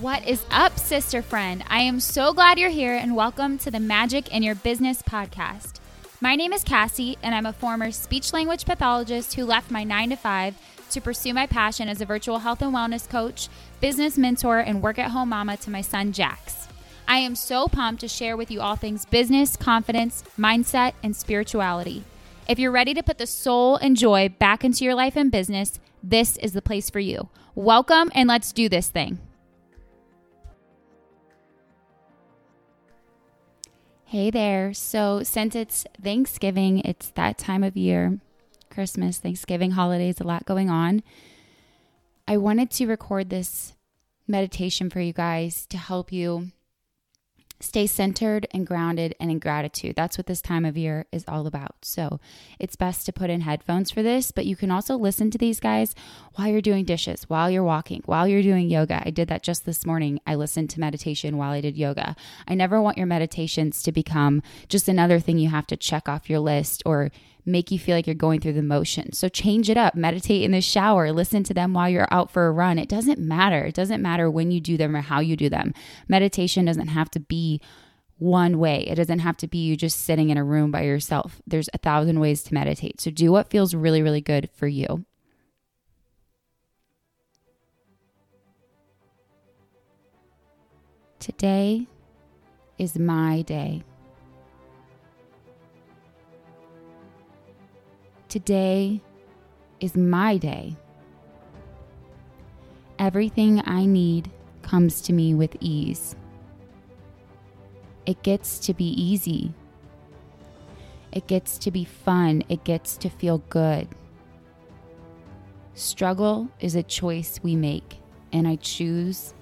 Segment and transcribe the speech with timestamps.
[0.00, 1.64] What is up, sister friend?
[1.66, 5.80] I am so glad you're here and welcome to the Magic in Your Business podcast.
[6.20, 10.10] My name is Cassie, and I'm a former speech language pathologist who left my nine
[10.10, 10.54] to five
[10.90, 13.48] to pursue my passion as a virtual health and wellness coach,
[13.80, 16.68] business mentor, and work at home mama to my son, Jax.
[17.08, 22.04] I am so pumped to share with you all things business, confidence, mindset, and spirituality.
[22.48, 25.80] If you're ready to put the soul and joy back into your life and business,
[26.04, 27.30] this is the place for you.
[27.56, 29.18] Welcome, and let's do this thing.
[34.10, 34.72] Hey there.
[34.72, 38.20] So, since it's Thanksgiving, it's that time of year
[38.70, 41.02] Christmas, Thanksgiving, holidays, a lot going on.
[42.26, 43.74] I wanted to record this
[44.26, 46.52] meditation for you guys to help you
[47.60, 49.96] stay centered and grounded and in gratitude.
[49.96, 51.76] That's what this time of year is all about.
[51.82, 52.20] So
[52.58, 55.60] it's best to put in headphones for this, but you can also listen to these
[55.60, 55.94] guys
[56.34, 59.02] while you're doing dishes, while you're walking, while you're doing yoga.
[59.04, 60.20] I did that just this morning.
[60.26, 62.14] I listened to meditation while I did yoga.
[62.46, 66.30] I never want your meditations to become just another thing you have to check off
[66.30, 67.10] your list or
[67.48, 69.12] make you feel like you're going through the motion.
[69.12, 69.94] So change it up.
[69.94, 71.10] Meditate in the shower.
[71.12, 72.78] Listen to them while you're out for a run.
[72.78, 73.64] It doesn't matter.
[73.64, 75.72] It doesn't matter when you do them or how you do them.
[76.08, 77.60] Meditation doesn't have to be
[78.18, 78.80] one way.
[78.80, 81.40] It doesn't have to be you just sitting in a room by yourself.
[81.46, 83.00] There's a thousand ways to meditate.
[83.00, 85.04] So do what feels really, really good for you.
[91.18, 91.86] Today
[92.78, 93.82] is my day.
[98.28, 99.00] Today
[99.80, 100.76] is my day.
[102.98, 106.14] Everything I need comes to me with ease.
[108.04, 109.54] It gets to be easy.
[111.10, 112.42] It gets to be fun.
[112.50, 113.88] It gets to feel good.
[115.72, 117.96] Struggle is a choice we make,
[118.30, 119.32] and I choose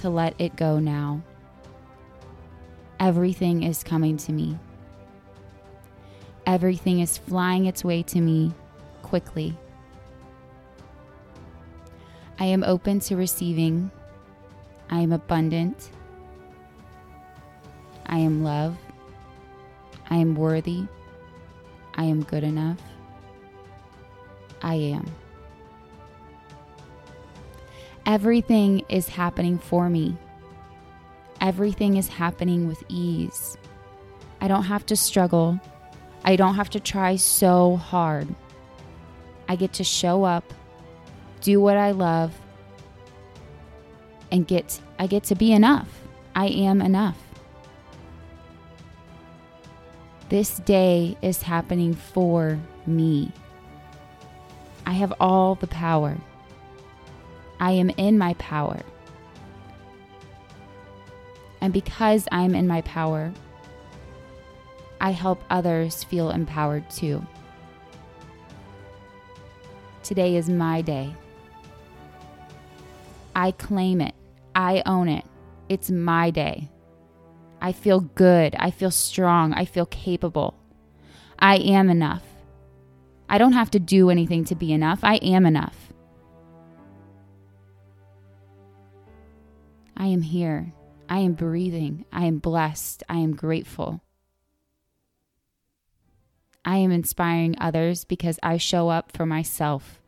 [0.00, 1.22] to let it go now.
[3.00, 4.60] Everything is coming to me.
[6.48, 8.54] Everything is flying its way to me
[9.02, 9.54] quickly.
[12.38, 13.90] I am open to receiving.
[14.88, 15.90] I am abundant.
[18.06, 18.78] I am love.
[20.08, 20.86] I am worthy.
[21.96, 22.80] I am good enough.
[24.62, 25.06] I am.
[28.06, 30.16] Everything is happening for me.
[31.42, 33.58] Everything is happening with ease.
[34.40, 35.60] I don't have to struggle.
[36.28, 38.28] I don't have to try so hard.
[39.48, 40.44] I get to show up,
[41.40, 42.38] do what I love,
[44.30, 45.88] and get I get to be enough.
[46.36, 47.16] I am enough.
[50.28, 53.32] This day is happening for me.
[54.84, 56.18] I have all the power.
[57.58, 58.82] I am in my power.
[61.62, 63.32] And because I'm in my power,
[65.00, 67.24] I help others feel empowered too.
[70.02, 71.14] Today is my day.
[73.34, 74.14] I claim it.
[74.54, 75.24] I own it.
[75.68, 76.68] It's my day.
[77.60, 78.56] I feel good.
[78.58, 79.52] I feel strong.
[79.52, 80.54] I feel capable.
[81.38, 82.24] I am enough.
[83.28, 85.00] I don't have to do anything to be enough.
[85.02, 85.92] I am enough.
[89.96, 90.72] I am here.
[91.08, 92.04] I am breathing.
[92.12, 93.02] I am blessed.
[93.08, 94.00] I am grateful.
[96.64, 100.00] I am inspiring others because I show up for myself.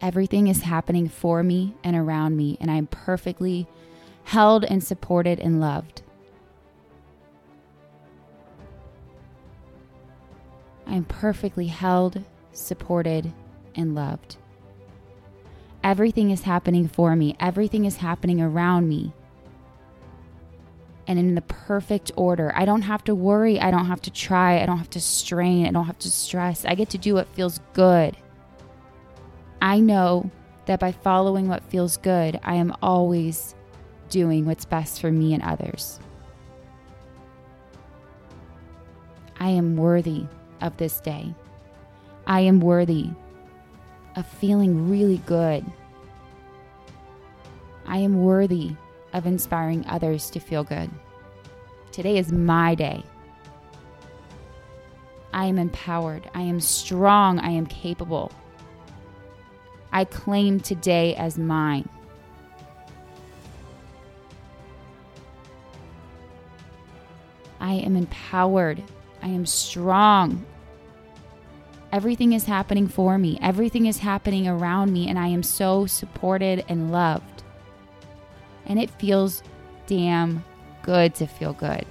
[0.00, 3.66] Everything is happening for me and around me, and I'm perfectly
[4.24, 6.02] held and supported and loved.
[10.86, 13.32] I'm perfectly held, supported,
[13.74, 14.36] and loved.
[15.82, 19.12] Everything is happening for me, everything is happening around me
[21.08, 22.52] and in the perfect order.
[22.54, 23.58] I don't have to worry.
[23.58, 24.62] I don't have to try.
[24.62, 25.66] I don't have to strain.
[25.66, 26.66] I don't have to stress.
[26.66, 28.14] I get to do what feels good.
[29.62, 30.30] I know
[30.66, 33.54] that by following what feels good, I am always
[34.10, 35.98] doing what's best for me and others.
[39.40, 40.26] I am worthy
[40.60, 41.34] of this day.
[42.26, 43.08] I am worthy
[44.14, 45.64] of feeling really good.
[47.86, 48.76] I am worthy
[49.12, 50.90] of inspiring others to feel good.
[51.92, 53.02] Today is my day.
[55.32, 56.28] I am empowered.
[56.34, 57.38] I am strong.
[57.38, 58.32] I am capable.
[59.92, 61.88] I claim today as mine.
[67.60, 68.82] I am empowered.
[69.22, 70.44] I am strong.
[71.90, 76.64] Everything is happening for me, everything is happening around me, and I am so supported
[76.68, 77.42] and loved.
[78.68, 79.42] And it feels
[79.86, 80.44] damn
[80.82, 81.84] good to feel good.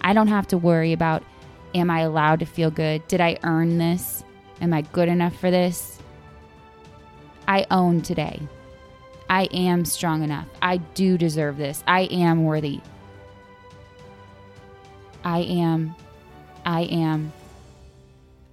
[0.00, 1.22] I don't have to worry about
[1.74, 3.06] am I allowed to feel good?
[3.08, 4.24] Did I earn this?
[4.60, 5.98] Am I good enough for this?
[7.46, 8.40] I own today.
[9.30, 10.46] I am strong enough.
[10.62, 11.84] I do deserve this.
[11.86, 12.80] I am worthy.
[15.24, 15.94] I am,
[16.64, 17.32] I am,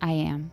[0.01, 0.51] I am.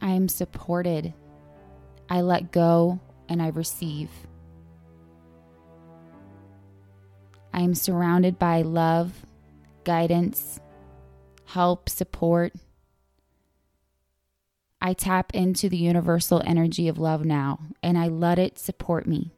[0.00, 1.12] I am supported.
[2.08, 4.10] I let go and I receive.
[7.52, 9.26] I am surrounded by love,
[9.84, 10.60] guidance,
[11.44, 12.52] help, support.
[14.80, 19.32] I tap into the universal energy of love now and I let it support me.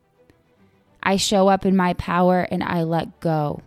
[1.02, 3.62] I show up in my power and I let go.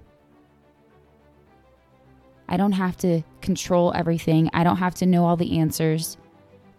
[2.47, 6.17] I don't have to control everything, I don't have to know all the answers.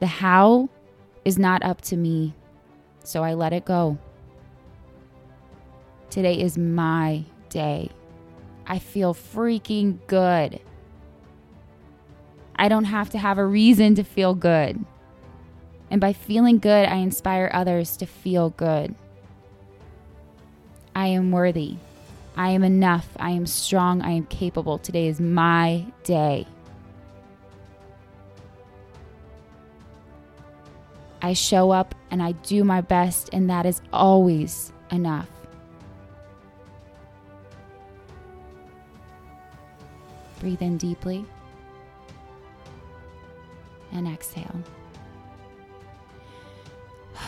[0.00, 0.68] The how
[1.24, 2.34] is not up to me,
[3.02, 3.98] so I let it go.
[6.10, 7.90] Today is my day.
[8.66, 10.60] I feel freaking good.
[12.56, 14.84] I don't have to have a reason to feel good.
[15.90, 18.94] And by feeling good, I inspire others to feel good.
[20.94, 21.76] I am worthy.
[22.36, 23.08] I am enough.
[23.18, 24.02] I am strong.
[24.02, 24.78] I am capable.
[24.78, 26.46] Today is my day.
[31.24, 35.30] I show up and I do my best, and that is always enough.
[40.38, 41.24] Breathe in deeply
[43.90, 44.54] and exhale.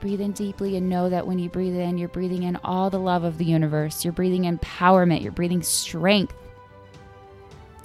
[0.00, 3.00] breathe in deeply and know that when you breathe in, you're breathing in all the
[3.00, 4.04] love of the universe.
[4.04, 5.22] You're breathing empowerment.
[5.22, 6.36] You're breathing strength.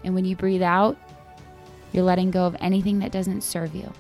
[0.04, 0.96] And when you breathe out,
[1.92, 3.92] you're letting go of anything that doesn't serve you.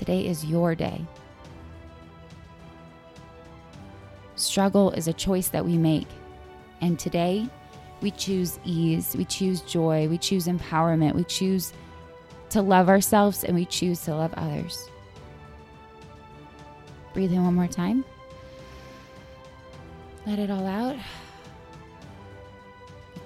[0.00, 1.04] Today is your day.
[4.34, 6.06] Struggle is a choice that we make.
[6.80, 7.46] And today,
[8.00, 11.74] we choose ease, we choose joy, we choose empowerment, we choose
[12.48, 14.88] to love ourselves, and we choose to love others.
[17.12, 18.02] Breathe in one more time.
[20.26, 20.96] Let it all out.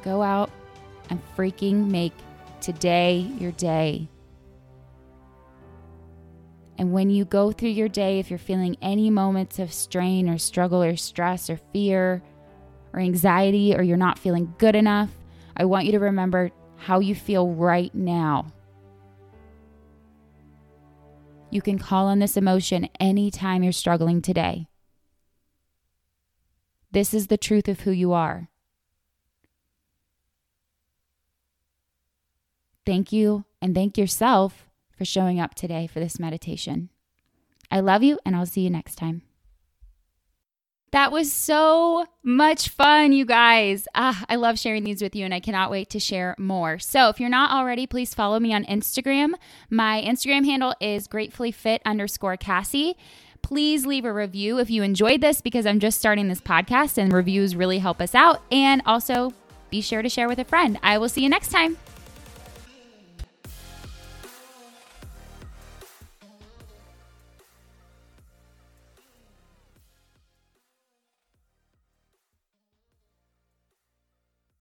[0.03, 0.50] Go out
[1.09, 2.15] and freaking make
[2.61, 4.09] today your day.
[6.84, 10.36] And when you go through your day, if you're feeling any moments of strain or
[10.36, 12.22] struggle or stress or fear,
[12.92, 15.08] or anxiety or you're not feeling good enough,
[15.56, 18.52] I want you to remember how you feel right now.
[21.48, 24.69] You can call on this emotion anytime you're struggling today.
[26.90, 28.50] This is the truth of who you are.
[32.84, 34.69] Thank you and thank yourself
[35.04, 36.88] for showing up today for this meditation.
[37.70, 39.22] I love you, and I'll see you next time.
[40.92, 43.87] That was so much fun, you guys.
[43.94, 46.78] Ah, I love sharing these with you, and I cannot wait to share more.
[46.78, 49.32] So, if you're not already, please follow me on Instagram.
[49.68, 52.96] My Instagram handle is gratefully fit underscore Cassie.
[53.42, 57.12] Please leave a review if you enjoyed this because I'm just starting this podcast and
[57.12, 58.40] reviews really help us out.
[58.50, 59.34] And also
[59.68, 60.78] be sure to share with a friend.
[60.82, 61.76] I will see you next time.